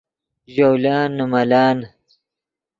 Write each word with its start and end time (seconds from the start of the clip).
ژولن 0.53 1.09
نے 1.17 1.25
ملن 1.31 1.77